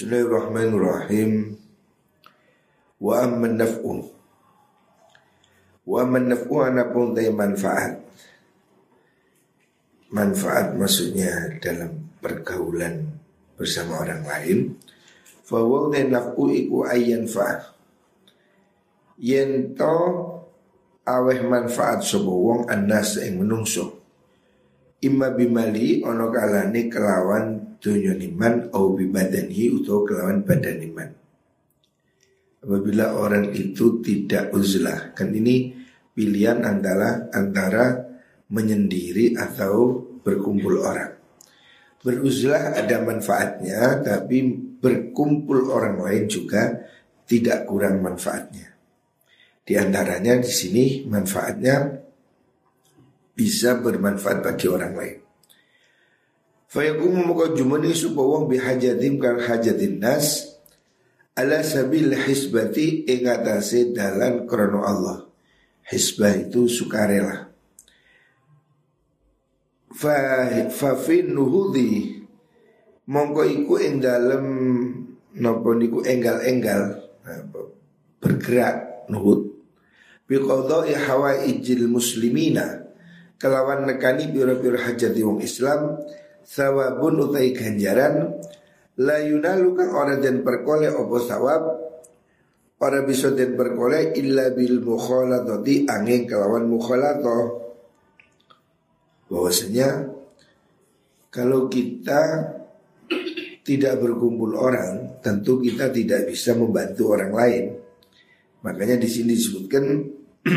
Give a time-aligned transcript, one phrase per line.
[0.00, 1.60] Bismillahirrahmanirrahim.
[3.04, 4.08] Wa amman naf'u.
[5.84, 8.00] Wa amman naf'u anapun tay manfaat.
[10.08, 13.12] Manfaat maksudnya dalam pergaulan
[13.60, 14.58] bersama orang lain.
[15.44, 17.60] Fa wa naf'u iku ayyan fa'ah.
[19.20, 20.00] Yen to
[21.04, 23.99] aweh manfaat sapa wong annas ing menungso.
[25.00, 31.10] Imma bimali ono kalane kelawan dunia iman au bibadanihi atau kelawan badan iman.
[32.60, 35.72] Apabila orang itu tidak uzlah, kan ini
[36.12, 37.96] pilihan antara antara
[38.52, 41.16] menyendiri atau berkumpul orang.
[42.04, 44.44] Beruzlah ada manfaatnya, tapi
[44.76, 46.84] berkumpul orang lain juga
[47.24, 48.68] tidak kurang manfaatnya.
[49.64, 51.76] Di antaranya di sini manfaatnya
[53.40, 55.18] bisa bermanfaat bagi orang lain.
[56.68, 60.60] Fayakumu muka jumani supaya bihajatim kal hajatin nas
[61.32, 65.24] ala sabil hisbati ingatase dalan krono Allah.
[65.88, 67.48] Hisbah itu sukarela.
[69.90, 72.22] Fa fa fin nuhudi
[73.08, 74.44] mongko iku ing dalem
[75.34, 77.10] napa niku enggal-enggal
[78.22, 79.50] bergerak nuhud
[80.30, 82.89] bi qada'i hawaijil muslimina
[83.40, 85.96] kelawan nekani biro-biro hajat wong Islam
[86.44, 88.36] sawabun utai ganjaran
[89.00, 91.62] la yunalu kang ora den perkole opo sawab
[92.84, 97.64] ora bisa den perkole illa bil mukhalatati angin kelawan mukhalato
[99.32, 100.12] bahwasanya
[101.32, 102.52] kalau kita
[103.62, 107.64] tidak berkumpul orang tentu kita tidak bisa membantu orang lain.
[108.66, 109.84] Makanya di sini disebutkan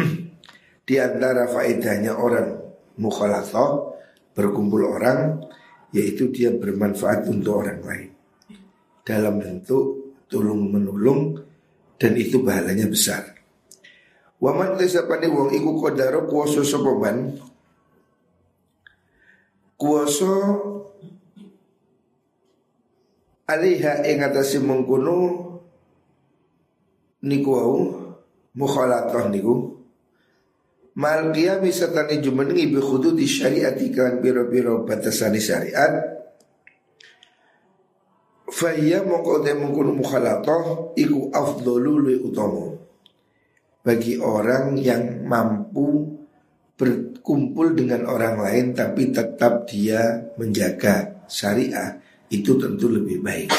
[0.90, 2.63] di antara faedahnya orang
[2.98, 3.98] mukhalato
[4.34, 5.46] berkumpul orang
[5.94, 8.10] yaitu dia bermanfaat untuk orang lain.
[9.06, 11.38] Dalam bentuk tolong menolong
[12.02, 13.34] dan itu bahalanya besar.
[14.42, 17.40] Waman tesapane wong iku kodaro kuoso sopoman
[19.80, 20.34] kuoso
[23.48, 25.16] aliha ing atase mengkono
[27.24, 27.76] niku wau
[28.56, 29.73] mukhalatah niku
[30.94, 35.90] Mal qiyami sertani jumenengi bi khududi syariat iklan biro-biro batasani syariat.
[38.54, 42.78] Faya mongko te mengkono mukhalatoh iku afdhalu li utama.
[43.82, 46.14] Bagi orang yang mampu
[46.78, 51.98] berkumpul dengan orang lain tapi tetap dia menjaga syariah
[52.30, 53.50] itu tentu lebih baik.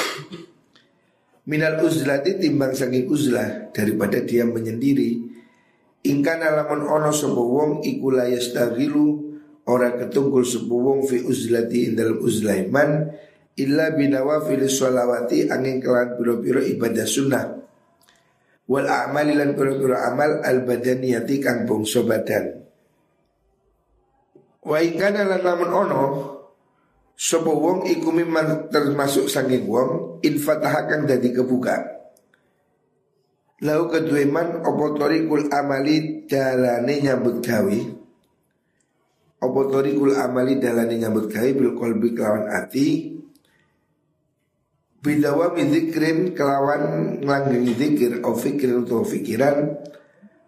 [1.50, 5.34] Minal uzlati timbang saking uzlah daripada dia menyendiri
[6.04, 9.24] Ingkana lamun ono sapa wong iku la yastagilu
[9.64, 13.08] ora ketunggul sapa wong fi uzlati indal uzlaiman
[13.56, 17.44] illa binawafil sholawati angin kelan piro-piro ibadah sunnah.
[18.68, 22.52] Wal a'mali lan piro-piro amal al badaniyati kang bangsa badan.
[24.60, 26.04] Wa ingkana lan lamun ono
[27.16, 31.93] sapa wong iku memang termasuk saking wong infatahakan dadi kebuka
[33.64, 37.78] Lau kedua man opo torikul amali dalane nyambut gawe?
[39.40, 43.16] Opo torikul amali dalane nyambut gawe bil kolbi kelawan ati?
[45.00, 49.80] Bidawa zikrin kelawan ngelanggengi zikir O fikir atau fikiran.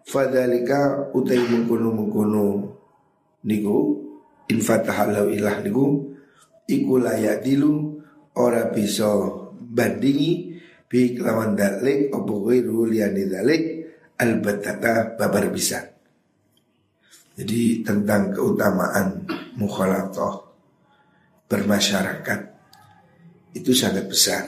[0.01, 2.47] Fadalika utai mengkono mengkono
[3.43, 3.77] Niku
[4.47, 6.15] Infatahalau ilah niku
[6.63, 7.99] Iku layak dilu
[8.39, 9.11] Ora bisa
[9.59, 10.56] bandingi
[10.87, 13.61] bi kelawan dalik opo ghairu liyani dalik
[14.17, 15.83] albatata babar bisa.
[17.37, 19.29] Jadi tentang keutamaan
[19.61, 20.47] mukhalatoh
[21.45, 22.39] bermasyarakat
[23.53, 24.43] itu sangat besar.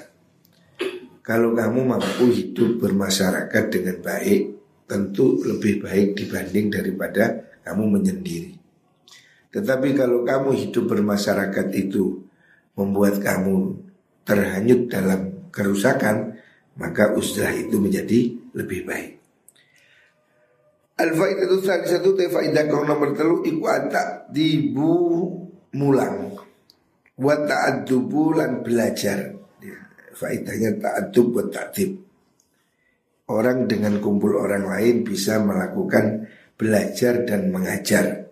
[1.21, 4.41] Kalau kamu mampu hidup bermasyarakat dengan baik,
[4.89, 8.57] tentu lebih baik dibanding daripada kamu menyendiri.
[9.53, 12.25] Tetapi kalau kamu hidup bermasyarakat itu
[12.73, 13.77] membuat kamu
[14.25, 16.39] terhanyut dalam kerusakan
[16.79, 19.11] maka uzlah itu menjadi lebih baik.
[20.99, 24.91] Al-faidah itu satu faidah kau nomor telu iku anta dibu
[25.79, 26.35] mulang
[27.15, 29.31] wa ta'addubu lan belajar.
[29.63, 29.79] Ya,
[30.11, 31.91] faidahnya ta'addub wa ta'dib.
[33.29, 36.27] Orang dengan kumpul orang lain bisa melakukan
[36.59, 38.27] belajar dan mengajar.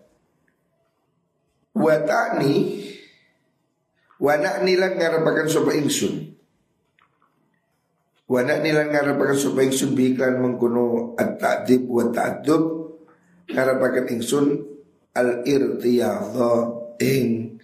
[1.72, 2.84] Wa ta'ni
[4.20, 6.27] wa na'ni lan ngarepaken sapa ingsun.
[8.28, 12.64] Wana nilan ngarapakan supaya ingsun biklan mengkuno at-ta'dib wa ta'dub.
[13.48, 14.46] Ngarapakan ingsun
[15.16, 16.52] al-irtiyadha
[17.00, 17.56] ing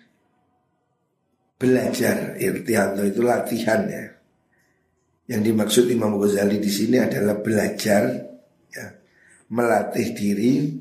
[1.59, 2.39] belajar.
[2.39, 4.07] Irtiyadha itu latihan ya.
[5.27, 8.27] Yang dimaksud Imam Ghazali di sini adalah belajar,
[8.71, 8.87] ya,
[9.51, 10.79] melatih diri.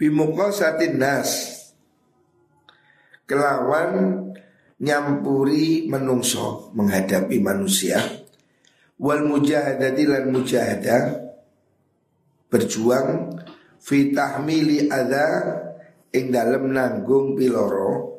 [0.00, 1.30] Bimuqasatin nas.
[3.24, 4.23] Kelawan
[4.80, 8.00] nyampuri menungso menghadapi manusia.
[8.94, 11.02] Wal mujahadati lan mujahadah
[12.46, 13.38] berjuang
[13.82, 15.28] fi tahmili adha
[16.14, 18.14] ing dalam nanggung piloro.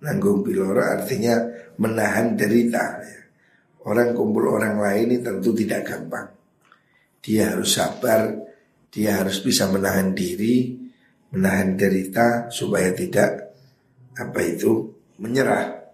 [0.00, 1.36] Nanggung piloro artinya
[1.76, 3.02] menahan derita
[3.84, 6.28] orang kumpul orang lain ini tentu tidak gampang.
[7.20, 8.50] Dia harus sabar
[8.90, 10.74] dia harus bisa menahan diri
[11.30, 13.54] menahan derita supaya tidak
[14.18, 15.84] apa itu menyerah.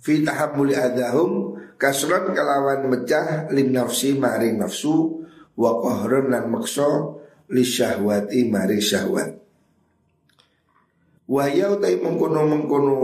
[0.00, 5.28] Fi tahammuli adahum kasron kalawan mecah lin nafsi maring nafsu
[5.60, 7.20] wa qahrun lan makso
[7.52, 9.36] li syahwati maring syahwat.
[11.30, 12.98] Wa ya utai mengkono mengkono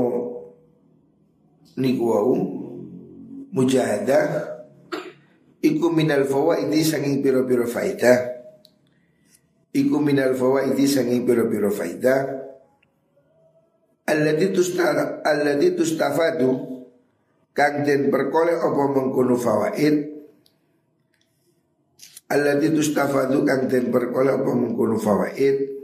[1.77, 2.35] niku wau
[3.53, 4.57] mujahadah
[5.61, 8.19] iku minal fawaidi sanging piro-piro faidah
[9.77, 12.46] iku minal fawaidi sanging piro-piro faidah
[14.07, 16.51] alladzi tustara alladzi tustafadu
[17.51, 19.97] kang den perkole apa mengkono fawaid.
[22.31, 25.75] Alladzi tustafadu kang den perkole apa mengkono fawaid.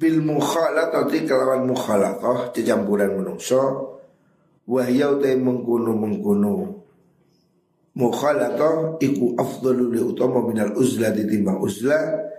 [0.00, 3.92] Bil mukhalatati kelawan mukhalatah cecampuran menungso.
[4.64, 6.52] Wahya utai mengkono mengkono
[7.90, 12.30] mukhalatah iku afdalu li utama minal uzla ditimbang uzla.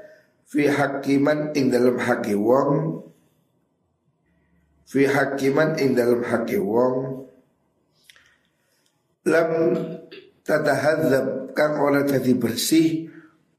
[0.48, 3.11] Fi hakiman ing dalam haki wong
[4.92, 7.24] fi hakiman ing dalam haki wong.
[9.24, 9.50] Lam
[10.44, 13.08] tatahadzab kang ora dadi bersih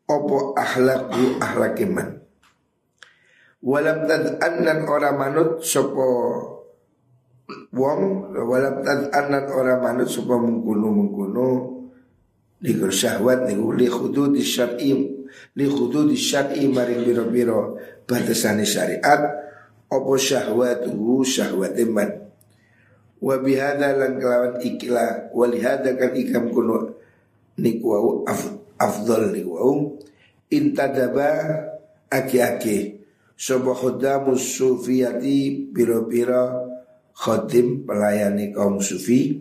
[0.05, 2.21] opo ahlaku ahlakiman.
[3.63, 6.09] Walam tad'annan ora manut sopo
[7.73, 8.01] wong
[8.35, 11.49] walam tad'annan ora manut sopo mengkuno mengkuno
[12.59, 14.91] likur syahwat niku li khududi syar'i
[15.55, 19.42] li khududi syar'i maring biro-biro batasane syariat
[19.93, 22.11] apa syahwatuhu syahwat iman
[23.21, 26.97] wa bihada lan kelawan ikila wa lihada kan ikam kuno
[27.61, 30.01] niku af, afdal niku
[30.49, 31.29] intadaba
[32.09, 33.03] aki-aki
[33.43, 36.71] Sobo khudamu sufiyati Biro-biro
[37.11, 39.35] Khodim pelayani kaum sufi.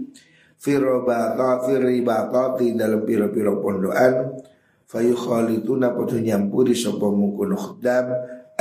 [0.58, 4.42] Firobata Firibatati dalam biro-biro pondokan.
[4.90, 8.10] Fayukhalituna podo nyampuri Sobo mungkun khudam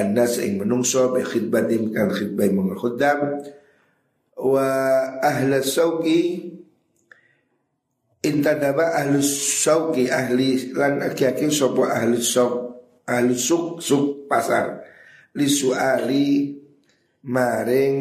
[0.00, 3.44] Anas ing menungso bi khidbatim kan khidbai mung khuddam
[4.40, 4.68] wa
[5.20, 6.48] ahla sauki
[8.24, 14.80] intadaba ahli sauki ahli lan aki-aki sapa ahli sauk ahli suk suk pasar.
[15.36, 16.56] Li suali
[17.28, 17.96] maring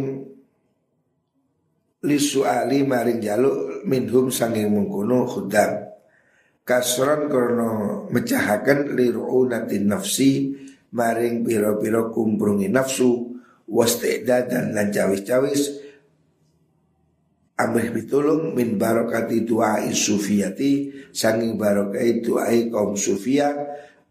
[2.07, 5.89] li suali maring jaluk minhum sanging mengkono khuddam
[6.63, 7.69] kasron krono
[8.13, 10.31] mecahaken li ru'unatin nafsi
[10.93, 13.37] maring piro-piro kumprungi nafsu
[13.69, 15.85] wastida dan lan cawis-cawis.
[17.59, 23.51] Amrih pitulung min barokati du'ai sufiyati sanging barokai du'ai kaum sufia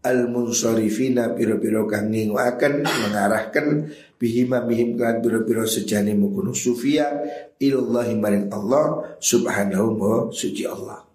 [0.04, 3.88] al munsarifina piro-piro kang akan mengarahkan
[4.20, 7.08] bihima bihim kan piro-piro sejani mukunu sufia
[7.56, 11.08] ilallahi maring Allah subhanahu wa suci Allah.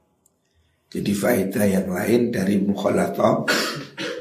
[0.89, 3.45] Jadi faedah yang lain dari mukhalatah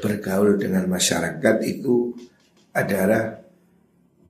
[0.03, 2.11] bergaul dengan masyarakat itu
[2.75, 3.39] adalah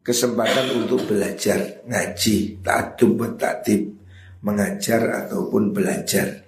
[0.06, 3.82] kesempatan untuk belajar ngaji, ta'adub ta'dib,
[4.46, 6.46] mengajar ataupun belajar.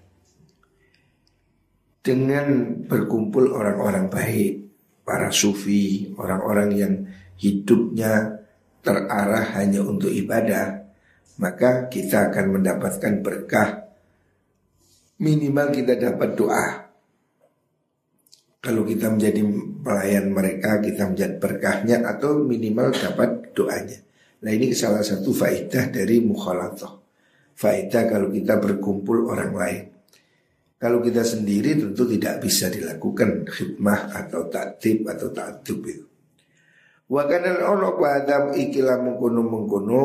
[2.05, 4.53] Dengan berkumpul orang-orang baik,
[5.01, 6.93] para sufi, orang-orang yang
[7.41, 8.45] hidupnya
[8.85, 10.85] terarah hanya untuk ibadah,
[11.41, 13.89] maka kita akan mendapatkan berkah.
[15.17, 16.84] Minimal kita dapat doa
[18.65, 19.45] kalau kita menjadi
[19.85, 24.01] pelayan mereka, kita menjadi berkahnya atau minimal dapat doanya.
[24.41, 26.97] Nah ini salah satu faedah dari mukhalatah.
[27.53, 29.83] Faedah kalau kita berkumpul orang lain.
[30.81, 36.05] Kalau kita sendiri tentu tidak bisa dilakukan khidmah atau taktib atau ta'atub itu.
[37.05, 40.03] Wa kana ono padam ikilah mengkono mengkono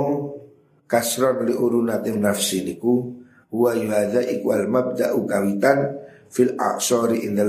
[0.84, 3.08] kasron li urunatim nafsi niku
[3.56, 5.96] wa yuhadza ikwal mabda'u kawitan
[6.28, 7.40] fil aqsari in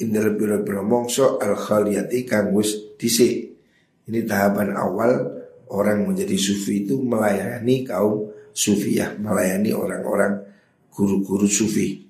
[0.00, 2.96] indal biro-biro mongso al khaliyati kang wis.
[4.02, 5.10] Ini tahapan awal
[5.72, 10.42] orang menjadi sufi itu melayani kaum sufiyah, melayani orang-orang
[10.92, 12.04] guru-guru sufi.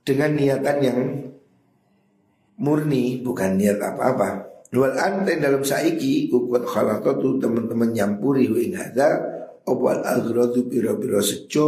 [0.00, 1.00] Dengan niatan yang
[2.58, 4.50] murni, bukan niat apa-apa.
[4.70, 9.18] Wal ante dalam saiki kukuat khalaqatu teman-teman nyampuri hu ing hadza
[9.66, 11.66] opal agradu biro-biro sejo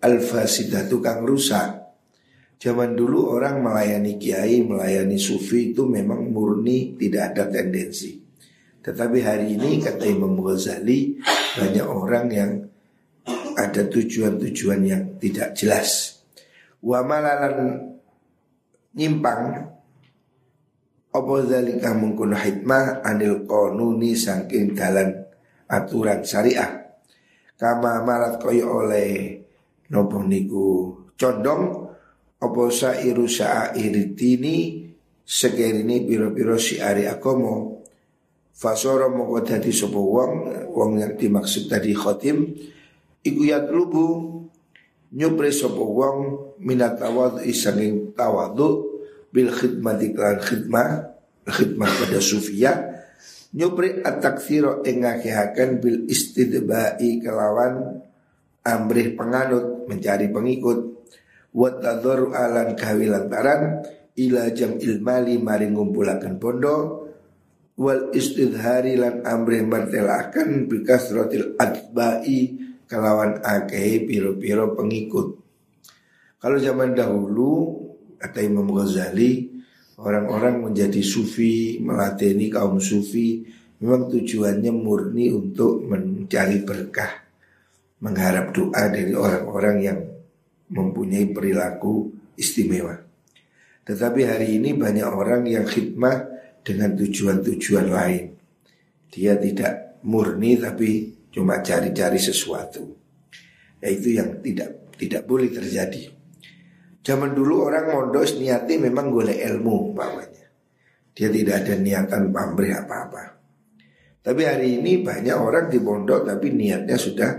[0.00, 1.91] alfasidah tukang rusak.
[2.62, 8.22] Zaman dulu orang melayani kiai, melayani sufi itu memang murni tidak ada tendensi.
[8.78, 11.18] Tetapi hari ini kata Imam Ghazali
[11.58, 12.50] banyak orang yang
[13.58, 16.22] ada tujuan-tujuan yang tidak jelas.
[16.78, 17.82] Wa malalan
[18.94, 19.42] nyimpang
[21.10, 25.18] apa zalika mungkun hikmah anil qanuni saking dalan
[25.66, 26.94] aturan syariah.
[27.58, 29.42] Kama marat koyo oleh
[29.90, 31.81] nopo niku condong
[32.42, 34.90] apa sairu sairitini
[35.22, 37.86] sekerini piro-piro siari akomo
[38.50, 40.32] fasoro moko dadi sapa wong
[40.74, 42.50] wong yang dimaksud tadi khotim
[43.22, 44.06] iku lubu
[45.14, 46.16] nyupre sapa wong
[46.58, 48.90] minat tawadhu isanging tawadhu
[49.30, 50.88] bil khidmati klan khidmah
[51.46, 52.72] khidmah pada sufia
[53.54, 58.02] nyupri at-takthiro engakehaken bil istidbai kelawan
[58.66, 61.01] amrih penganut mencari pengikut
[61.52, 63.84] wa tadharu alan kawilantaran
[64.16, 66.76] ila jam ilmali mari ngumpulaken bondo.
[67.72, 72.52] Wal istidhari lan amrih martelakan bikasrotil atba'i
[72.84, 75.40] kelawan akeh piro-piro pengikut.
[76.36, 77.80] Kalau zaman dahulu
[78.20, 79.48] kata Imam Ghazali
[79.96, 83.40] orang-orang menjadi sufi melatih kaum sufi
[83.80, 87.24] memang tujuannya murni untuk mencari berkah
[88.04, 89.98] mengharap doa dari orang-orang yang
[90.72, 92.96] mempunyai perilaku istimewa
[93.84, 96.32] tetapi hari ini banyak orang yang khidmah
[96.64, 98.24] dengan tujuan-tujuan lain
[99.12, 102.82] dia tidak murni tapi cuma cari-cari sesuatu
[103.78, 106.22] ya itu yang tidak tidak boleh terjadi
[107.02, 110.46] Zaman dulu orang mondok niati memang golek ilmu umpamanya.
[111.10, 113.22] Dia tidak ada niatan pamrih apa-apa.
[114.22, 117.30] Tapi hari ini banyak orang di pondok tapi niatnya sudah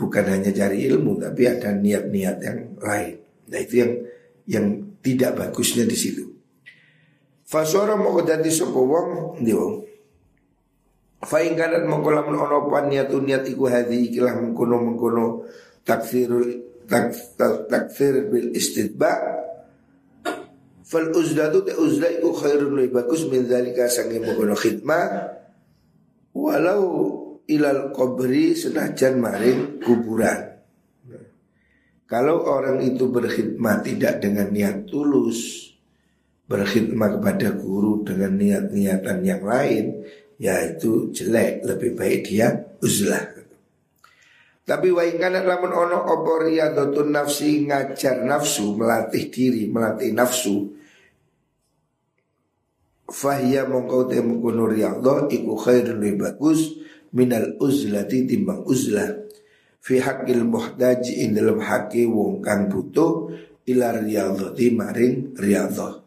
[0.00, 3.14] bukan hanya cari ilmu tapi ada niat-niat yang lain.
[3.52, 3.92] Nah itu yang
[4.48, 4.66] yang
[5.04, 6.24] tidak bagusnya di situ.
[7.44, 9.74] Fasora mau dadi sapa wong ndi wong.
[11.20, 15.44] Fa ing ana niat niat iku hadi ikilah mengkono mengkono
[15.84, 16.48] taksirul
[16.88, 19.12] tak, tak, takfir bil istidba
[20.80, 25.06] fal uzlatu te uzla iku khairun lebih bagus min zalika sangi mengkono khidmah
[26.32, 26.82] walau
[27.48, 30.50] ilal kubri senajan maring kuburan
[32.10, 35.70] kalau orang itu berkhidmat tidak dengan niat tulus
[36.50, 40.02] Berkhidmat kepada guru dengan niat-niatan yang lain
[40.34, 42.50] Ya itu jelek Lebih baik dia
[42.82, 43.40] uzlah
[44.70, 50.78] tapi wa ingkana lamun ono opo riyadotun nafsi ngajar nafsu, melatih diri, melatih nafsu.
[53.10, 56.78] Fahya mongkau temu kuno riyadho iku khairun lebih bagus
[57.14, 59.26] minal uzlati timbang uzlah.
[59.80, 63.32] Fi hakil muhtaji in dalam haki wong kang butuh
[63.70, 63.96] ila
[64.52, 66.04] di maring riyadho.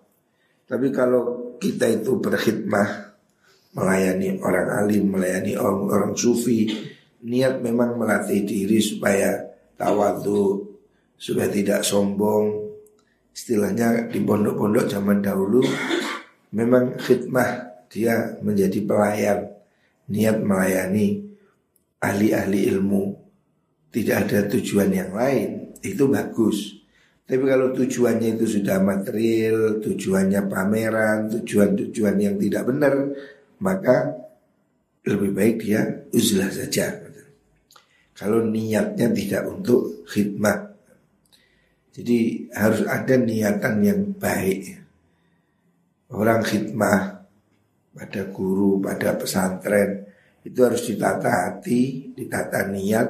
[0.70, 3.14] Tapi kalau kita itu berkhidmah
[3.74, 6.70] melayani orang alim, melayani orang, orang sufi,
[7.26, 9.42] niat memang melatih diri supaya
[9.78, 10.62] tawadu,
[11.18, 12.74] supaya tidak sombong.
[13.34, 15.66] Istilahnya di pondok-pondok zaman dahulu
[16.54, 19.53] memang khidmah dia menjadi pelayan,
[20.10, 21.24] niat melayani
[22.02, 23.04] ahli-ahli ilmu.
[23.94, 26.82] Tidak ada tujuan yang lain, itu bagus.
[27.24, 32.94] Tapi kalau tujuannya itu sudah material, tujuannya pameran, tujuan-tujuan yang tidak benar,
[33.62, 34.18] maka
[35.06, 37.04] lebih baik dia uzlah saja.
[38.14, 40.70] Kalau niatnya tidak untuk khidmat
[41.94, 44.80] Jadi harus ada niatan yang baik
[46.14, 47.13] Orang khidmah
[47.94, 50.10] pada guru, pada pesantren.
[50.44, 53.08] Itu harus ditata hati, ditata niat.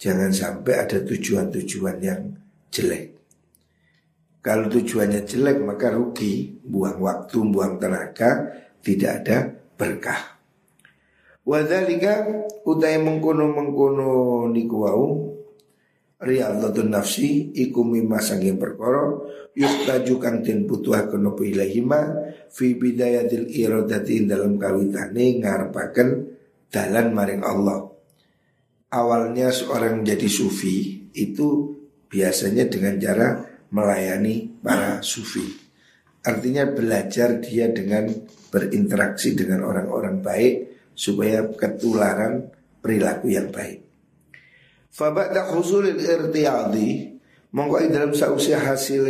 [0.00, 2.22] Jangan sampai ada tujuan-tujuan yang
[2.72, 3.14] jelek.
[4.42, 6.58] Kalau tujuannya jelek maka rugi.
[6.64, 8.48] Buang waktu, buang tenaga.
[8.80, 10.38] Tidak ada berkah.
[11.48, 12.28] Wadhalika
[12.68, 14.10] utai mengkono mengkono
[14.52, 14.84] niku
[16.18, 19.14] riyadhatun nafsi iku mimma sanging perkara
[19.54, 22.00] yuktaju kang den butuhaken apa ilahima
[22.50, 26.08] fi bidayatil iradati dalam kawitane ngarepaken
[26.68, 27.86] dalan maring Allah.
[28.88, 31.76] Awalnya seorang jadi sufi itu
[32.08, 33.28] biasanya dengan cara
[33.68, 35.44] melayani para sufi.
[36.24, 38.08] Artinya belajar dia dengan
[38.48, 40.54] berinteraksi dengan orang-orang baik
[40.96, 42.48] supaya ketularan
[42.80, 43.87] perilaku yang baik.
[44.98, 47.14] Fabada khusulil irtiyadi.
[47.54, 49.08] Monggo dalam sausia hasil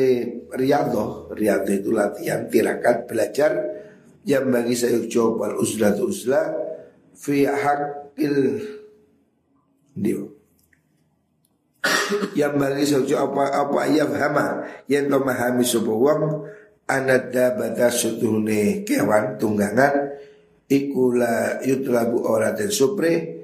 [0.54, 3.50] riyadhah Riyadhah itu latihan, tirakat, belajar.
[4.28, 6.46] Yang bagi saya jawab al uzlah uzlah
[7.16, 8.60] Fi hakil
[9.96, 10.22] Dia
[12.36, 16.48] yang bagi sojo apa apa ya hama yang to memahami sapa wong
[16.88, 20.16] anada bata sutune kewan tunggangan
[20.72, 22.24] ikula yutlabu
[22.56, 23.37] den supre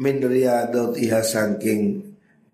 [0.00, 2.02] min tiha sangking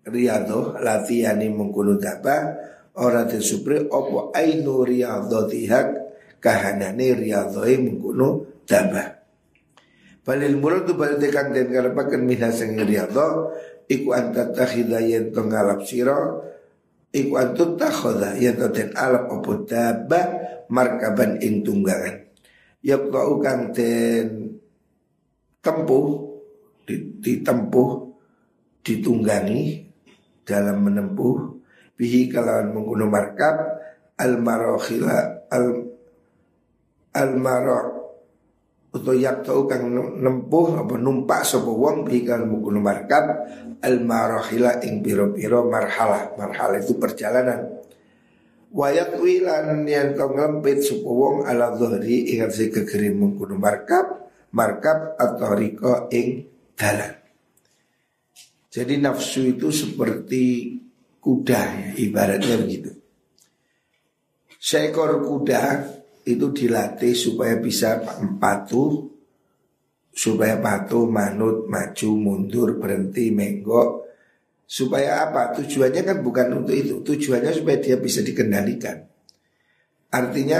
[0.05, 2.57] riyadho latihani mengkuno daba
[2.97, 4.85] ora den supre opo ainu
[5.49, 5.79] tiha
[6.41, 9.21] kahanane riyadhoe mengkuno daba
[10.21, 13.49] Balil murad tu balik tekan den karepaken minha sing riyadho
[13.89, 16.13] iku anta takhidha yen to ngalap sira
[17.09, 20.21] iku antut takhadha yen to alap opo daba
[20.69, 22.21] markaban ing tunggangan.
[22.85, 24.57] Yaqta'u kang den
[25.61, 26.30] tempuh
[27.21, 27.89] ditempuh
[28.81, 29.85] ditunggangi
[30.43, 31.61] dalam menempuh.
[31.95, 33.55] Bihi kalawan menggunakan markab
[34.17, 35.65] al marohila al
[37.13, 37.79] al maro
[38.89, 43.25] atau yaktau kang nempuh apa numpak sapa wong bihi kalawan menggunakan markab
[43.85, 46.33] al marohila ing piro-piro marhalah.
[46.41, 47.69] Marhalah itu perjalanan.
[48.73, 55.15] Wayak wilan yang kau ngempit suku wong ala dhuhri ingat si kegerim mengkuno markab Markab
[55.15, 56.50] atau riko ing
[56.81, 57.13] dalan
[58.71, 60.73] Jadi nafsu itu seperti
[61.21, 62.91] kuda ya, ibaratnya begitu
[64.57, 65.61] Seekor kuda
[66.25, 68.01] itu dilatih supaya bisa
[68.41, 69.13] patuh
[70.11, 74.01] Supaya patuh, manut, maju, mundur, berhenti, menggok
[74.71, 75.51] Supaya apa?
[75.51, 77.03] Tujuannya kan bukan untuk itu.
[77.03, 79.03] Tujuannya supaya dia bisa dikendalikan.
[80.15, 80.59] Artinya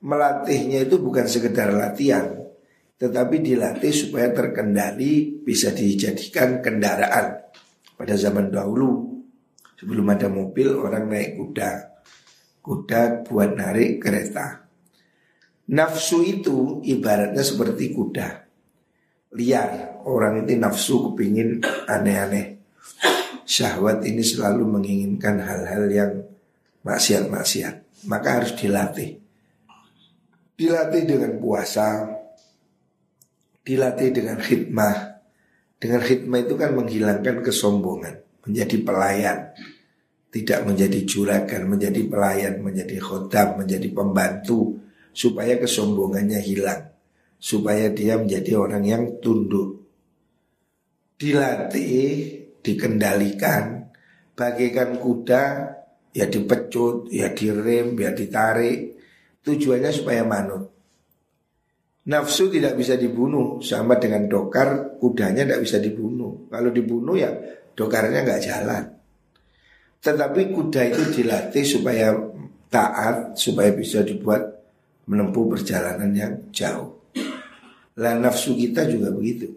[0.00, 2.41] melatihnya itu bukan sekedar latihan,
[3.02, 7.42] tetapi dilatih supaya terkendali bisa dijadikan kendaraan.
[7.98, 9.18] Pada zaman dahulu
[9.74, 11.70] sebelum ada mobil orang naik kuda.
[12.62, 14.62] Kuda buat narik kereta.
[15.74, 18.28] Nafsu itu ibaratnya seperti kuda.
[19.34, 21.58] Liar, orang itu nafsu kepingin
[21.90, 22.62] aneh-aneh
[23.52, 26.12] syahwat ini selalu menginginkan hal-hal yang
[26.86, 28.06] maksiat-maksiat.
[28.08, 29.20] Maka harus dilatih.
[30.58, 32.02] Dilatih dengan puasa,
[33.62, 35.22] dilatih dengan khidmah.
[35.78, 39.38] Dengan khidmah itu kan menghilangkan kesombongan, menjadi pelayan.
[40.32, 44.80] Tidak menjadi juragan, menjadi pelayan, menjadi khodam, menjadi pembantu.
[45.12, 46.88] Supaya kesombongannya hilang.
[47.36, 49.84] Supaya dia menjadi orang yang tunduk.
[51.20, 53.92] Dilatih dikendalikan
[54.32, 55.44] bagaikan kuda
[56.16, 58.96] ya dipecut, ya direm, ya ditarik.
[59.42, 60.71] Tujuannya supaya manut.
[62.02, 66.50] Nafsu tidak bisa dibunuh sama dengan dokar kudanya tidak bisa dibunuh.
[66.50, 67.30] Kalau dibunuh ya
[67.78, 68.84] dokarnya nggak jalan.
[70.02, 72.10] Tetapi kuda itu dilatih supaya
[72.66, 74.42] taat, supaya bisa dibuat
[75.06, 77.06] menempuh perjalanan yang jauh.
[78.02, 79.54] Lah nafsu kita juga begitu.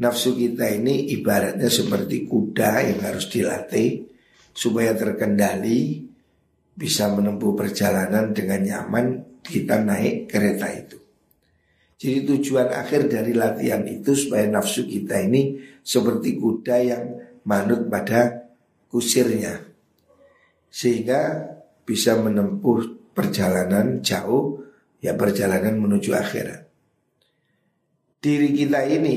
[0.00, 4.08] Nafsu kita ini ibaratnya seperti kuda yang harus dilatih
[4.56, 6.08] supaya terkendali
[6.72, 9.06] bisa menempuh perjalanan dengan nyaman
[9.44, 10.99] kita naik kereta itu.
[12.00, 17.04] Jadi tujuan akhir dari latihan itu supaya nafsu kita ini seperti kuda yang
[17.44, 18.48] manut pada
[18.88, 19.60] kusirnya.
[20.72, 21.44] Sehingga
[21.84, 24.64] bisa menempuh perjalanan jauh
[25.04, 26.64] ya perjalanan menuju akhirat.
[28.16, 29.16] Diri kita ini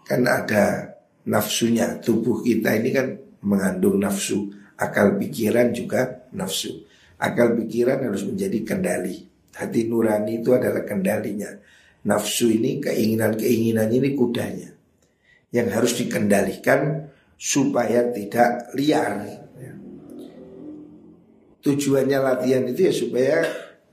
[0.00, 0.96] kan ada
[1.28, 2.00] nafsunya.
[2.00, 3.12] Tubuh kita ini kan
[3.44, 4.56] mengandung nafsu.
[4.80, 6.80] Akal pikiran juga nafsu.
[7.20, 9.20] Akal pikiran harus menjadi kendali.
[9.52, 11.75] Hati nurani itu adalah kendalinya
[12.06, 14.70] nafsu ini keinginan-keinginan ini kudanya.
[15.50, 19.44] Yang harus dikendalikan supaya tidak liar.
[21.60, 23.36] Tujuannya latihan itu ya supaya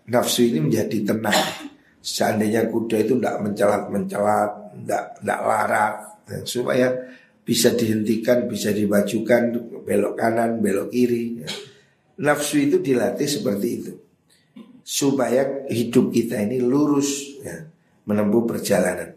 [0.05, 1.73] nafsu ini menjadi tenang.
[2.03, 4.51] Seandainya kuda itu tidak mencelat-mencelat,
[4.83, 5.95] tidak tidak larat,
[6.27, 6.87] ya, supaya
[7.47, 9.55] bisa dihentikan, bisa dimajukan,
[9.87, 11.39] belok kanan, belok kiri.
[11.39, 11.49] Ya.
[12.27, 13.93] Nafsu itu dilatih seperti itu,
[14.83, 17.71] supaya hidup kita ini lurus, ya,
[18.07, 19.15] menempuh perjalanan.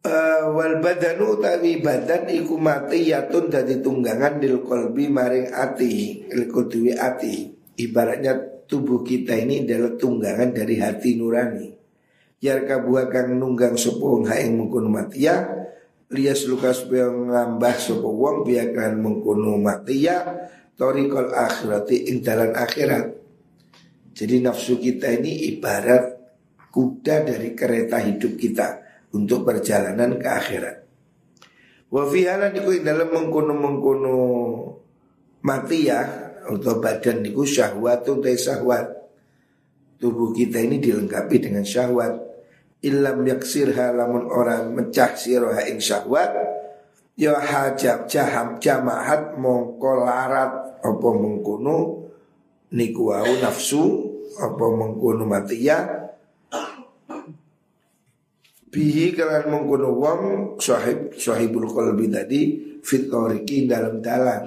[0.00, 6.48] Uh, wal badanu utawi badan iku mati yatun dadi tunggangan dil kolbi maring ati, il
[6.96, 7.34] ati.
[7.76, 11.68] Ibaratnya tubuh kita ini adalah tunggangan dari hati nurani.
[12.40, 15.44] Yarka buah kang nunggang sopong haing mengkono matia
[16.08, 20.48] lias lukas yang ngambah sopong wong biakan mengkono matia
[20.80, 23.20] torikol akhirati ing dalan akhirat.
[24.16, 26.19] Jadi nafsu kita ini ibarat
[26.70, 28.68] kuda dari kereta hidup kita
[29.14, 30.76] untuk perjalanan ke akhirat.
[31.90, 34.16] Wa fihala niku dalam mengkono mengkono
[35.42, 36.00] mati ya
[36.46, 38.86] atau badan niku syahwatun te syahwat.
[40.00, 42.30] Tubuh kita ini dilengkapi dengan syahwat.
[42.80, 46.32] Illam yaksir lamun orang mecah siroha ing syahwat
[47.20, 52.08] ya hajab jaham jamahat mongko larat apa mengkono
[52.72, 53.84] niku wau nafsu
[54.40, 55.99] apa mengkono matiya
[58.70, 60.22] bihi kalian mengkono wong
[60.62, 62.40] sahib sahibul qalbi tadi
[62.80, 64.42] fitoriki dalam dalam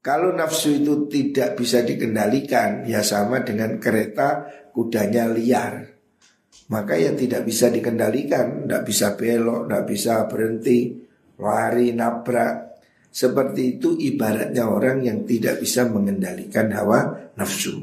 [0.00, 5.86] kalau nafsu itu tidak bisa dikendalikan ya sama dengan kereta kudanya liar
[6.70, 10.78] maka ya tidak bisa dikendalikan tidak bisa belok tidak bisa berhenti
[11.40, 12.68] lari, nabrak.
[13.10, 17.82] Seperti itu ibaratnya orang yang tidak bisa mengendalikan hawa nafsu.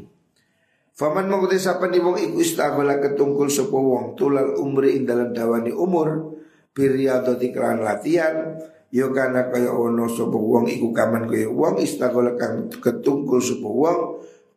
[0.97, 5.69] Faman menguti sapa ni wong iku istagola ketungkul sapa wong tulal umri ing dalam dawani
[5.69, 6.41] umur
[6.73, 8.57] biriyadati kelan latihan
[8.89, 13.99] yo kana kaya ono sapa wong iku kaman kaya wong istagola kang ketungkul sapa wong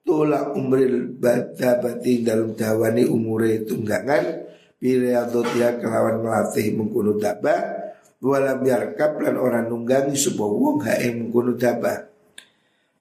[0.00, 4.48] tula umri badabati dalam dawani umure tunggangan
[4.80, 7.80] biriyadati kelawan melatih mengkuno dabah
[8.20, 12.04] Walam yarkab lan orang nunggangi sebuah wong hae mengkuno dabah.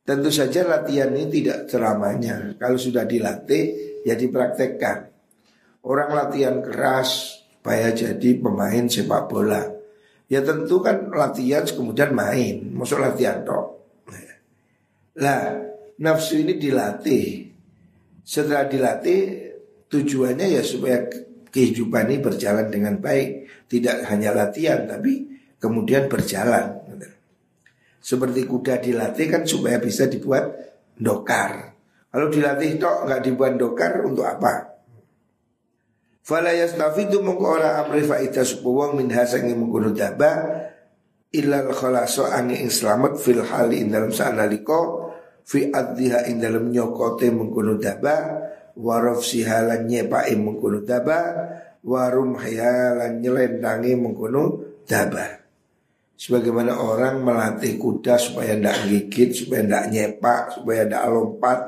[0.09, 2.57] Tentu saja latihan ini tidak selamanya.
[2.57, 5.05] Kalau sudah dilatih ya dipraktekkan.
[5.85, 9.69] Orang latihan keras supaya jadi pemain sepak bola.
[10.25, 12.73] Ya tentu kan latihan kemudian main.
[12.73, 13.85] Masuk latihan toh.
[15.21, 15.61] Lah
[16.01, 17.53] nafsu ini dilatih.
[18.25, 19.53] Setelah dilatih
[19.93, 21.05] tujuannya ya supaya
[21.53, 25.29] kehidupan ini berjalan dengan baik tidak hanya latihan tapi
[25.61, 26.78] kemudian berjalan
[28.09, 30.49] seperti kuda dilatih kan supaya bisa dibuat
[30.97, 31.77] dokar.
[32.09, 34.81] Kalau dilatih tok nggak dibuat dokar untuk apa?
[36.25, 40.41] Fala yastafidu mongko ora amri faida supuwang min hasangi mengkono daba
[41.29, 45.13] illal khalaso angi ing selamat fil hali ing dalam sanaliko
[45.45, 51.17] fi addiha ing dalam nyokote mengkono daba warof sihalan nyepai mengkono daba
[51.85, 54.43] warum hayalan nyelendangi mengkono
[54.85, 55.38] daba
[56.19, 61.59] sebagaimana orang melatih kuda supaya tidak gigit supaya tidak nyepak supaya tidak lompat.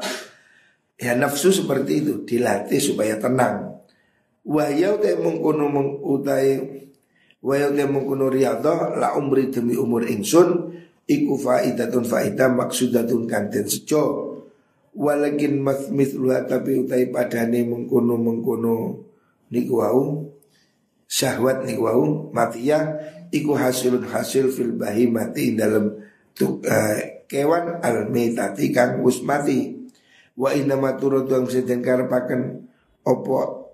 [0.99, 2.13] Ya nafsu seperti itu.
[2.27, 3.79] Dilatih supaya tenang.
[4.43, 6.59] Wayau te mengkono mengutai
[7.41, 10.75] wayau te mengkono riyadhah la umri demi umur ingsun
[11.07, 14.35] iku faidatun faidah maksudatun kanten sejo.
[14.91, 18.75] Walakin mas mithluha tapi utai padane mengkono mengkono
[19.47, 20.27] niku wau
[21.07, 22.03] syahwat niku wau
[22.35, 22.99] matiya
[23.31, 25.95] iku hasilun hasil fil bahimati dalam
[26.35, 32.67] tuk, uh, kewan al metati kang wa inna maturut wang sedeng karepaken
[33.07, 33.67] opo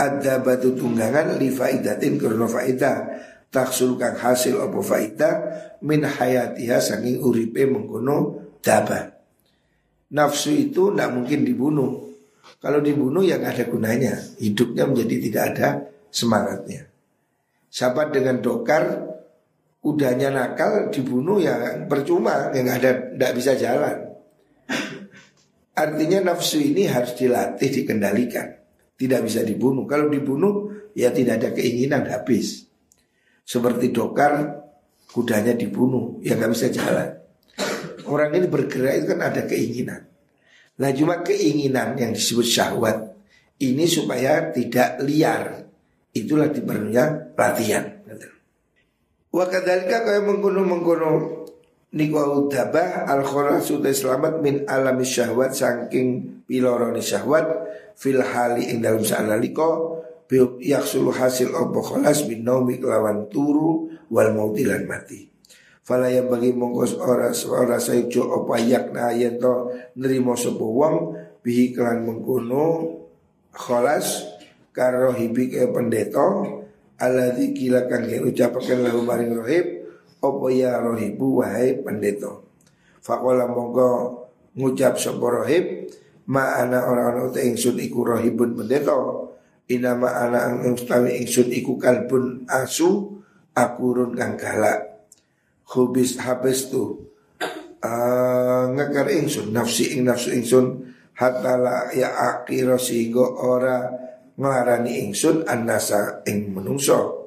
[0.00, 2.96] ada batu tunggangan li faidatin karena faidah
[3.52, 5.44] taksul kang hasil opo faidah
[5.84, 9.20] min hayatiha saking uripe mengkono daba.
[10.10, 12.10] Nafsu itu tidak mungkin dibunuh.
[12.58, 14.18] Kalau dibunuh yang ada gunanya.
[14.42, 15.68] Hidupnya menjadi tidak ada
[16.10, 16.89] semangatnya.
[17.70, 18.98] Sahabat dengan dokar,
[19.78, 24.10] kudanya nakal dibunuh ya percuma, yang ada tidak bisa jalan.
[25.78, 28.58] Artinya nafsu ini harus dilatih, dikendalikan.
[28.98, 29.88] Tidak bisa dibunuh.
[29.88, 32.68] Kalau dibunuh ya tidak ada keinginan habis.
[33.40, 34.60] Seperti dokar,
[35.08, 37.08] kudanya dibunuh, ya nggak bisa jalan.
[38.04, 40.10] Orang ini bergerak itu kan ada keinginan.
[40.82, 42.98] Nah cuma keinginan yang disebut syahwat
[43.60, 45.69] ini supaya tidak liar.
[46.10, 47.86] Itulah diperlunya latihan.
[49.30, 51.10] Wa kadzalika kaya mengkono-mengkono
[51.94, 53.22] niku dabah al
[53.62, 57.46] sudah selamat min alami syahwat saking piloroni syahwat
[57.94, 60.02] fil hali ing dalam sa'naliko
[60.62, 65.26] yaksulu hasil opo kholas min naumi kelawan turu wal mautilan mati.
[65.82, 71.74] Fala yang bagi mongkos ora ora sayujo apa yakna yen to nrimo sapa wong bihi
[71.74, 72.94] kelan mengkono
[73.50, 74.29] kholas
[74.70, 76.46] karo hibi ke pendeta
[77.00, 79.66] alladzi kila kang ucapaken lahu maring rohib
[80.20, 82.50] apa ya rohibu wahai pendeta
[83.00, 83.88] Fakola mongko
[84.60, 85.88] ngucap sapa rohib
[86.28, 88.92] ma ana ora ana uta ingsun iku rohibun pendeta
[89.72, 93.18] inama ana ang ustawi ingsun iku kalbun asu
[93.56, 95.08] akurun kang galak.
[95.70, 97.08] Hubis habis tu
[97.80, 103.99] uh, ngekar ingsun nafsi ing nafsu ingsun hatta la ya akhira sehingga ora
[104.40, 107.20] nglarani ingsun annasa ing menungso.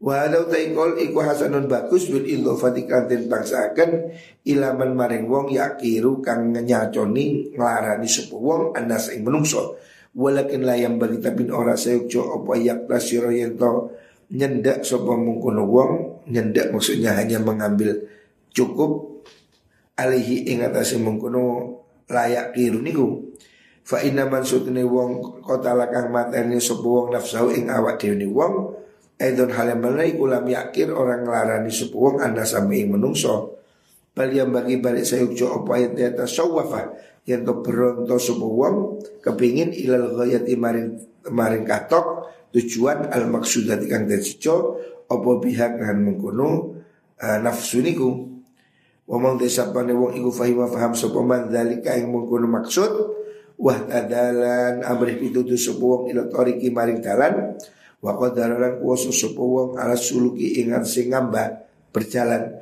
[0.00, 4.10] Walau taikol iku hasanun bagus bil idhofati kantin bangsakan
[4.42, 9.78] ilaman maring wong yakiru kang nyaconi nglarani sepu wong anas ing menungso.
[10.10, 13.94] Walakin layam bagi tapi ora sayukjo apa yak tasiro yento
[14.34, 15.90] nyendak sapa mungkono wong
[16.26, 17.94] nyendak maksudnya hanya mengambil
[18.50, 19.22] cukup
[19.94, 21.76] alihi ing atase mungkono
[22.10, 23.30] layak kiru niku
[23.90, 28.78] fa inna man sutune wong kota lakang mateni sapa wong nafsu ing awak dhewe wong
[29.20, 33.60] Aidon hal yang ulam yakin orang ngelarani sepuang anda sampai menungso.
[34.16, 36.96] Bal yang bagi balik saya ujo apa di atas sawafa
[37.28, 44.80] yang to beronto sepuang kepingin ilal ghayat imarin maring katok tujuan al maksudat kang desico
[45.04, 46.80] apa pihak kan mengkono
[47.20, 48.24] uh, nafsu niku.
[49.04, 53.19] Wamang desapane wong iku fahima faham sapa man dzalika ing mengkono maksud
[53.60, 57.60] wah adalan amrih pitutu sapa wong ila tariki maring dalan.
[58.00, 62.58] Wa qadaralan kuwasa sapa wong ala suluki ingat sing ngambah berjalan.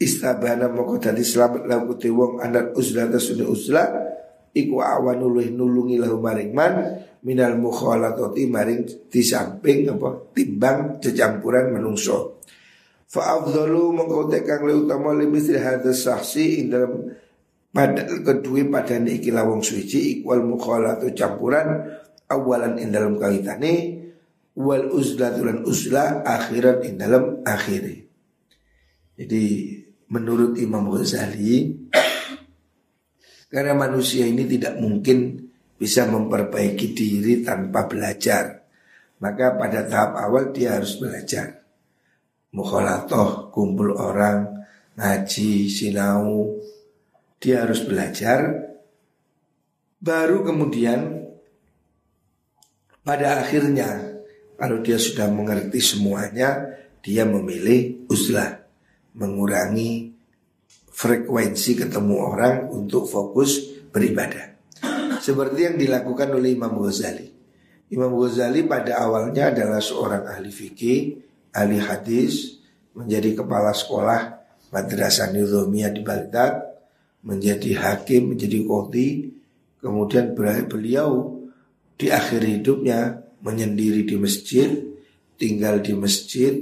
[0.00, 4.10] Istabana moko dadi selamat lahu te wong anak uzlah tasune uzlah
[4.56, 12.42] iku awan nulungi lahu maring man minal mukhalatati maring di samping apa timbang cecampuran menungso
[13.06, 17.14] fa afdalu mongko kang le utama le misri hadis saksi ing dalam
[17.70, 21.86] pada kedua pada iki lawong suci ikwal mukhalatu campuran
[22.26, 23.74] awalan ing dalam kaitane
[24.58, 28.06] wal uzlatulan uzla akhiran in dalam akhiri.
[29.14, 29.44] Jadi
[30.10, 31.70] menurut Imam Ghazali
[33.52, 38.60] karena manusia ini tidak mungkin bisa memperbaiki diri tanpa belajar.
[39.20, 41.60] Maka pada tahap awal dia harus belajar.
[42.56, 44.64] Mukholatoh, kumpul orang,
[44.96, 46.56] ngaji, sinau.
[47.40, 48.68] Dia harus belajar.
[50.00, 51.28] Baru kemudian
[53.00, 54.20] pada akhirnya
[54.60, 58.60] kalau dia sudah mengerti semuanya, dia memilih uzlah,
[59.16, 60.12] mengurangi
[60.92, 64.52] frekuensi ketemu orang untuk fokus beribadah.
[65.20, 67.28] Seperti yang dilakukan oleh Imam Ghazali.
[67.88, 71.00] Imam Ghazali pada awalnya adalah seorang ahli fikih,
[71.56, 72.60] ahli hadis,
[72.92, 74.20] menjadi kepala sekolah
[74.70, 76.69] Madrasah Nizamiyah di Baghdad,
[77.20, 79.08] menjadi hakim, menjadi kodi,
[79.80, 80.32] kemudian
[80.68, 81.40] beliau
[82.00, 84.68] di akhir hidupnya menyendiri di masjid,
[85.36, 86.56] tinggal di masjid,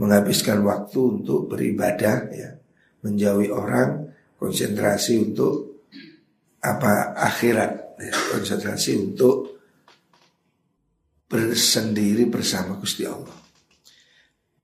[0.00, 2.56] menghabiskan waktu untuk beribadah ya,
[3.04, 5.84] menjauhi orang, konsentrasi untuk
[6.62, 9.52] apa akhirat, ya, konsentrasi untuk
[11.28, 13.32] bersendiri bersama Gusti Allah.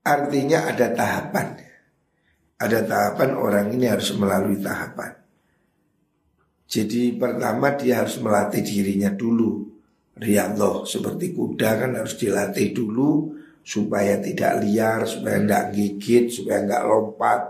[0.05, 1.47] Artinya ada tahapan.
[1.57, 1.75] Ya.
[2.59, 5.18] Ada tahapan orang ini harus melalui tahapan.
[6.69, 9.69] Jadi pertama dia harus melatih dirinya dulu
[10.19, 16.85] riyadhah seperti kuda kan harus dilatih dulu supaya tidak liar, supaya tidak gigit, supaya nggak
[16.85, 17.41] lompat.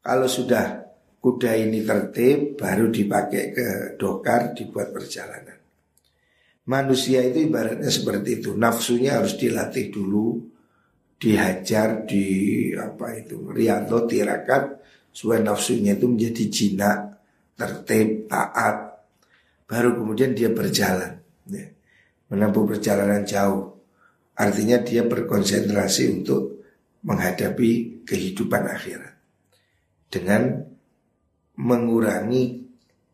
[0.00, 0.84] Kalau sudah
[1.20, 5.58] kuda ini tertib, baru dipakai ke dokar, dibuat perjalanan.
[6.70, 10.38] Manusia itu ibaratnya seperti itu, nafsunya harus dilatih dulu,
[11.16, 12.24] dihajar, di
[12.76, 14.64] apa itu, riyadhah, tirakat,
[15.10, 16.98] supaya nafsunya itu menjadi jinak,
[17.60, 19.04] tertib, taat.
[19.68, 21.20] Baru kemudian dia berjalan.
[21.52, 21.68] Ya
[22.30, 23.76] menempuh perjalanan jauh.
[24.38, 26.64] Artinya dia berkonsentrasi untuk
[27.04, 29.14] menghadapi kehidupan akhirat
[30.08, 30.64] dengan
[31.60, 32.64] mengurangi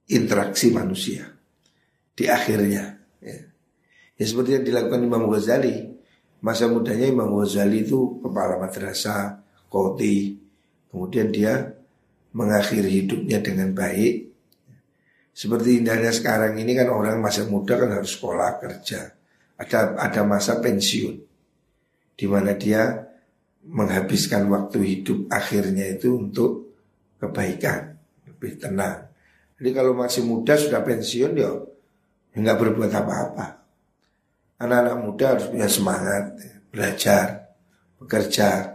[0.06, 1.26] interaksi manusia
[2.14, 2.94] di akhirnya.
[3.18, 3.38] Ya.
[4.14, 5.98] ya seperti yang dilakukan Imam Ghazali.
[6.46, 10.38] Masa mudanya Imam Ghazali itu kepala madrasah, koti.
[10.94, 11.74] Kemudian dia
[12.30, 14.35] mengakhiri hidupnya dengan baik
[15.36, 19.12] seperti indahnya sekarang ini kan orang masa muda kan harus sekolah kerja.
[19.60, 21.16] Ada ada masa pensiun
[22.16, 23.04] di mana dia
[23.68, 26.72] menghabiskan waktu hidup akhirnya itu untuk
[27.20, 29.12] kebaikan, lebih tenang.
[29.60, 31.52] Jadi kalau masih muda sudah pensiun ya
[32.32, 33.46] nggak berbuat apa-apa.
[34.56, 36.32] Anak-anak muda harus punya semangat,
[36.72, 37.52] belajar,
[38.00, 38.72] bekerja.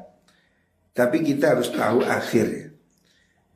[0.94, 2.71] Tapi kita harus tahu akhir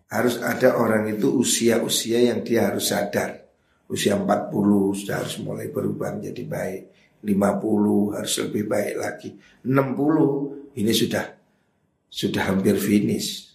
[0.10, 3.42] harus ada orang itu usia-usia yang dia harus sadar.
[3.86, 6.82] Usia 40 sudah harus mulai berubah menjadi baik.
[7.26, 9.30] 50 harus lebih baik lagi.
[9.66, 11.26] 60 ini sudah
[12.06, 13.50] sudah hampir finish.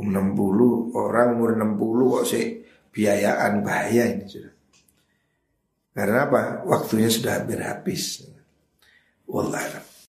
[0.00, 2.46] Um 60 orang umur 60 kok sih
[2.90, 4.54] biayaan bahaya ini sudah.
[5.92, 6.64] Karena apa?
[6.64, 8.24] Waktunya sudah hampir habis.
[9.28, 9.91] Wallah.